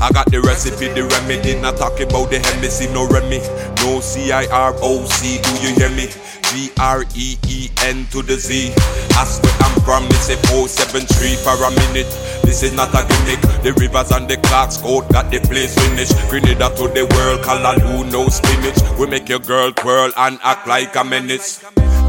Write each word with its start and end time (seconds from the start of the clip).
I 0.00 0.10
got 0.12 0.30
the 0.30 0.40
recipe, 0.40 0.88
the 0.88 1.04
remedy. 1.04 1.60
Not 1.60 1.76
talking 1.76 2.06
about 2.08 2.30
the 2.30 2.38
Hennessy, 2.38 2.86
no 2.94 3.06
Remy. 3.08 3.42
No 3.82 4.00
C 4.00 4.30
I 4.30 4.46
R 4.46 4.74
O 4.78 5.04
C, 5.04 5.42
do 5.42 5.50
you 5.58 5.74
hear 5.74 5.90
me? 5.90 6.06
G 6.48 6.70
R 6.78 7.04
E 7.14 7.36
E 7.48 7.68
N 7.82 8.06
to 8.12 8.22
the 8.22 8.36
Z. 8.36 8.72
Ask 9.18 9.42
where 9.42 9.58
I'm 9.60 9.74
from, 9.82 10.04
it's 10.14 10.30
a 10.30 10.36
473 10.48 11.36
for 11.42 11.58
a 11.58 11.70
minute. 11.70 12.10
This 12.46 12.62
is 12.62 12.72
not 12.72 12.94
a 12.94 13.02
gimmick. 13.06 13.42
The 13.62 13.74
rivers 13.74 14.10
and 14.12 14.28
the 14.28 14.36
Clarke's 14.38 14.76
Court 14.78 15.08
got 15.10 15.30
the 15.30 15.40
place 15.40 15.74
finished. 15.74 16.14
Grenada 16.30 16.70
to 16.76 16.88
the 16.88 17.04
world, 17.04 17.42
Callaloo, 17.42 18.10
no 18.10 18.28
spinach. 18.28 18.78
We 18.98 19.06
make 19.06 19.28
your 19.28 19.40
girl 19.40 19.72
twirl 19.72 20.12
and 20.16 20.38
act 20.42 20.66
like 20.68 20.94
a 20.94 21.04
menace. 21.04 21.58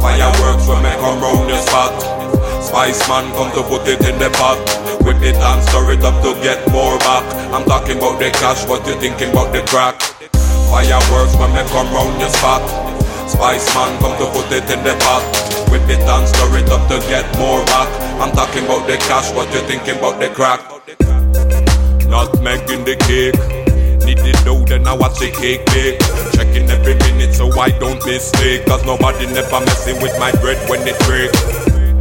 Fireworks 0.00 0.68
when 0.68 0.82
me 0.82 0.90
come 1.00 1.20
round 1.20 1.48
your 1.48 1.58
spot. 1.58 2.27
Spice 2.60 3.08
man 3.08 3.30
come 3.34 3.50
to 3.54 3.62
put 3.62 3.86
it 3.88 4.02
in 4.02 4.18
the 4.18 4.30
pot. 4.34 4.58
Whip 5.06 5.22
it 5.22 5.36
and 5.36 5.62
stir 5.68 5.92
it 5.92 6.04
up 6.04 6.18
to 6.22 6.34
get 6.42 6.60
more 6.70 6.98
back. 6.98 7.24
I'm 7.54 7.64
talking 7.64 7.98
about 7.98 8.18
the 8.18 8.30
cash, 8.30 8.66
what 8.66 8.86
you 8.86 8.98
thinking 8.98 9.30
about 9.30 9.52
the 9.52 9.62
crack? 9.66 10.00
Fireworks 10.68 11.34
when 11.38 11.54
me 11.54 11.62
come 11.70 11.88
round 11.94 12.20
your 12.20 12.28
spot. 12.28 12.62
Spice 13.28 13.66
man 13.74 13.98
come 14.00 14.16
to 14.18 14.26
put 14.32 14.50
it 14.52 14.68
in 14.68 14.82
the 14.82 14.94
pot. 15.00 15.22
Whip 15.70 15.86
it 15.88 16.02
and 16.02 16.26
stir 16.28 16.58
it 16.58 16.68
up 16.68 16.88
to 16.90 16.98
get 17.08 17.24
more 17.38 17.64
back. 17.66 17.88
I'm 18.20 18.32
talking 18.32 18.64
about 18.64 18.86
the 18.86 18.96
cash, 19.06 19.32
what 19.32 19.52
you 19.54 19.60
thinking 19.68 19.96
about 19.96 20.18
the 20.18 20.28
crack? 20.28 20.60
Not 22.08 22.42
making 22.42 22.84
the 22.84 22.96
cake. 23.06 23.36
Need 24.04 24.18
the 24.18 24.32
dough, 24.44 24.64
then 24.64 24.86
I 24.86 24.94
watch 24.94 25.18
the 25.20 25.30
cake 25.30 25.64
bake. 25.66 26.00
Checking 26.32 26.68
every 26.70 26.94
minute 27.06 27.34
so 27.34 27.52
I 27.60 27.68
don't 27.78 28.04
mistake. 28.06 28.64
Cause 28.66 28.84
nobody 28.84 29.26
never 29.26 29.60
messing 29.60 30.00
with 30.00 30.18
my 30.18 30.32
bread 30.40 30.58
when 30.68 30.80
it 30.88 30.98
break. 31.04 31.30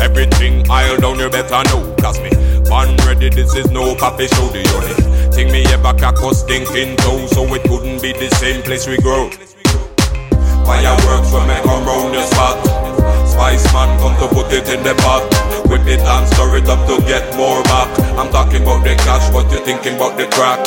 Everything 0.00 0.64
I'll 0.70 0.96
down, 0.98 1.18
you 1.18 1.30
better 1.30 1.62
know. 1.70 1.94
Cause 2.00 2.20
me, 2.20 2.30
born 2.68 2.96
ready, 3.06 3.30
this 3.30 3.54
is 3.54 3.70
no 3.70 3.94
coffee 3.96 4.28
show. 4.28 4.48
Eh? 4.52 4.62
The 4.62 4.72
only 4.76 4.94
thing 5.32 5.52
me 5.52 5.64
ever 5.72 5.92
crack 5.98 6.20
was 6.22 6.40
stinking 6.40 6.96
toe. 6.96 7.26
So 7.26 7.42
it 7.54 7.62
couldn't 7.64 8.02
be 8.02 8.12
the 8.12 8.30
same 8.36 8.62
place 8.62 8.86
we 8.86 8.98
grow. 8.98 9.30
Fireworks 10.66 11.30
when 11.32 11.46
me 11.48 11.54
come 11.62 11.86
round 11.86 12.14
your 12.14 12.26
spot. 12.26 12.58
Spice 13.28 13.70
man 13.72 13.90
come 14.00 14.16
to 14.18 14.26
put 14.34 14.52
it 14.52 14.68
in 14.68 14.82
the 14.82 14.94
pot. 15.04 15.22
Whip 15.70 15.86
it 15.86 16.00
and 16.00 16.26
stir 16.28 16.56
it 16.56 16.68
up 16.68 16.82
to 16.88 16.98
get 17.06 17.24
more 17.36 17.62
back. 17.64 17.88
I'm 18.18 18.30
talking 18.32 18.62
about 18.62 18.82
the 18.82 18.94
cash, 19.04 19.32
what 19.32 19.50
you 19.52 19.60
thinking 19.64 19.96
about 19.96 20.16
the 20.16 20.26
crack? 20.32 20.64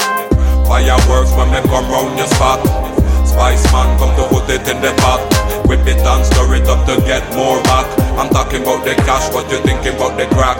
Fireworks 0.67 1.33
when 1.33 1.49
me 1.51 1.59
come 1.67 1.89
round 1.89 2.17
your 2.17 2.27
spot. 2.27 2.61
Spice 3.27 3.65
man 3.73 3.89
come 3.99 4.13
to 4.15 4.23
put 4.29 4.49
it 4.49 4.67
in 4.69 4.81
the 4.81 4.93
pot. 5.01 5.21
Whip 5.67 5.85
it 5.85 5.99
and 5.99 6.25
stir 6.25 6.55
it 6.55 6.67
up 6.67 6.85
to 6.87 6.95
get 7.05 7.25
more 7.35 7.61
back. 7.63 7.85
I'm 8.17 8.29
talking 8.29 8.61
the 8.89 8.95
cash, 9.03 9.31
what 9.31 9.51
you 9.51 9.59
thinking 9.59 9.93
about 9.93 10.17
the 10.17 10.25
crack? 10.35 10.57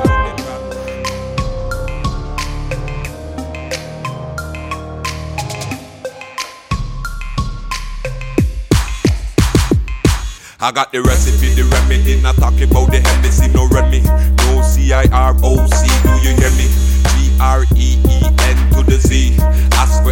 I 10.62 10.72
got 10.72 10.92
the 10.92 11.02
recipe, 11.02 11.56
the 11.56 11.64
remedy. 11.64 12.22
Not 12.22 12.36
talking 12.36 12.70
about 12.70 12.92
the 12.92 13.00
Hennessy, 13.00 13.48
no 13.48 13.68
Remy. 13.68 14.39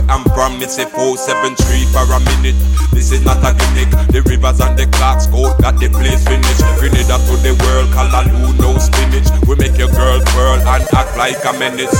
I'm 0.10 0.24
from, 0.32 0.56
it's 0.64 0.80
a 0.80 0.88
473 0.88 1.92
for 1.92 2.08
a 2.08 2.20
minute. 2.32 2.56
This 2.96 3.12
is 3.12 3.24
not 3.28 3.44
a 3.44 3.52
gimmick. 3.52 3.92
The 4.08 4.24
rivers 4.24 4.64
and 4.64 4.80
the 4.80 4.88
Clarke's 4.96 5.28
Court 5.28 5.60
got 5.60 5.76
the 5.84 5.92
place 5.92 6.24
finished. 6.24 6.64
Grenada 6.80 7.20
to 7.28 7.36
the 7.44 7.52
world, 7.68 7.92
Callaloo, 7.92 8.56
no 8.56 8.80
spinach. 8.80 9.28
We 9.44 9.60
make 9.60 9.76
your 9.76 9.92
girl 9.92 10.24
twirl 10.32 10.64
and 10.64 10.84
act 10.96 11.12
like 11.20 11.44
a 11.44 11.52
menace. 11.60 11.92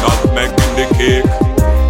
Not 0.00 0.16
making 0.32 0.72
the 0.80 0.88
cake. 0.96 1.28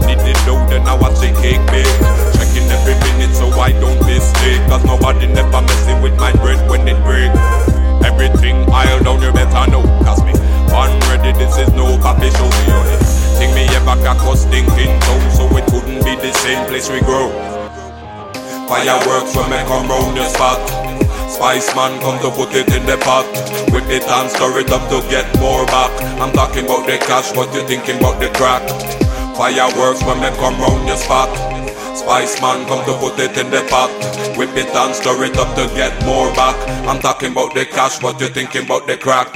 Need 0.03 0.19
the 0.27 0.35
dough, 0.43 0.67
then 0.67 0.83
I 0.83 0.99
watch 0.99 1.23
the 1.23 1.31
cake 1.39 1.63
bake. 1.71 1.87
Checking 2.35 2.67
every 2.67 2.99
minute 3.07 3.31
so 3.39 3.47
I 3.55 3.71
don't 3.79 4.03
mistake. 4.03 4.61
Cause 4.67 4.83
nobody 4.83 5.31
never 5.31 5.63
messing 5.63 6.03
with 6.03 6.19
my 6.19 6.35
bread 6.43 6.59
when 6.69 6.87
it 6.91 6.99
break. 7.07 7.31
Everything 8.03 8.67
I'll 8.67 8.99
down, 8.99 9.23
you 9.23 9.31
better 9.31 9.71
know. 9.71 9.87
Cause 10.03 10.19
me, 10.27 10.35
born 10.67 10.91
ready, 11.07 11.31
this 11.39 11.55
is 11.55 11.71
no 11.79 11.97
coffee 12.03 12.35
show. 12.35 12.51
Me 12.51 12.92
ever 13.93 14.03
crack 14.03 14.27
was 14.27 14.43
stinking 14.43 15.01
toe. 15.01 15.23
So 15.37 15.57
it 15.57 15.67
couldn't 15.67 16.05
be 16.05 16.15
the 16.17 16.33
same 16.33 16.67
place 16.67 16.91
we 16.91 17.01
grow. 17.01 17.31
Fireworks 18.69 19.37
when 19.37 19.51
me 19.51 19.59
come 19.69 19.89
round 19.89 20.17
your 20.17 20.27
spot. 20.27 20.61
Spice 21.29 21.75
man 21.75 22.01
come 22.01 22.19
to 22.21 22.31
put 22.31 22.55
it 22.55 22.69
in 22.73 22.87
the 22.87 22.97
pot. 22.99 23.27
Whip 23.73 23.89
it 23.89 24.05
and 24.05 24.31
stir 24.31 24.61
it 24.61 24.71
up 24.71 24.89
to 24.91 25.01
get 25.09 25.27
more 25.41 25.67
back. 25.67 25.93
I'm 26.21 26.33
talking 26.33 26.65
about 26.65 26.87
the 26.87 26.99
cash, 26.99 27.35
what 27.37 27.53
you 27.55 27.67
thinking 27.67 27.99
about 27.99 28.21
the 28.21 28.29
crack? 28.29 28.63
Fireworks 29.37 30.05
when 30.05 30.21
me 30.21 30.31
come 30.37 30.61
round 30.61 30.87
your 30.87 30.97
spot. 30.97 31.31
Spice 31.97 32.41
man 32.41 32.67
come 32.67 32.85
to 32.87 32.95
put 32.99 33.19
it 33.19 33.37
in 33.37 33.51
the 33.51 33.67
pot. 33.69 33.91
Whip 34.37 34.55
it 34.57 34.69
and 34.75 34.95
stir 34.95 35.25
it 35.25 35.37
up 35.37 35.55
to 35.57 35.67
get 35.75 35.93
more 36.05 36.33
back. 36.35 36.57
I'm 36.89 37.01
talking 37.01 37.33
about 37.33 37.55
the 37.55 37.65
cash, 37.67 38.03
what 38.03 38.21
you 38.21 38.29
thinking 38.29 38.65
about 38.65 38.87
the 38.87 38.97
crack? 38.97 39.33